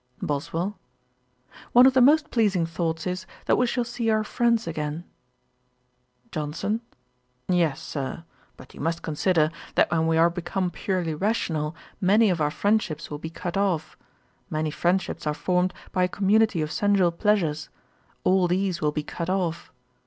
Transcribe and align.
BOSWELL. 0.19 0.79
'One 1.73 1.85
of 1.85 1.93
the 1.93 2.01
most 2.01 2.31
pleasing 2.31 2.65
thoughts 2.65 3.05
is, 3.05 3.27
that 3.45 3.55
we 3.55 3.67
shall 3.67 3.83
see 3.83 4.09
our 4.09 4.23
friends 4.23 4.65
again.' 4.65 5.03
JOHNSON. 6.31 6.81
'Yes, 7.47 7.79
Sir; 7.83 8.23
but 8.57 8.73
you 8.73 8.81
must 8.81 9.03
consider, 9.03 9.51
that 9.75 9.91
when 9.91 10.07
we 10.07 10.17
are 10.17 10.31
become 10.31 10.71
purely 10.71 11.13
rational, 11.13 11.75
many 12.01 12.31
of 12.31 12.41
our 12.41 12.49
friendships 12.49 13.11
will 13.11 13.19
be 13.19 13.29
cut 13.29 13.55
off. 13.55 13.95
Many 14.49 14.71
friendships 14.71 15.27
are 15.27 15.35
formed 15.35 15.71
by 15.91 16.05
a 16.05 16.15
community 16.17 16.63
of 16.63 16.71
sensual 16.71 17.11
pleasures: 17.11 17.69
all 18.23 18.47
these 18.47 18.81
will 18.81 18.91
be 18.91 19.03
cut 19.03 19.29
off. 19.29 19.71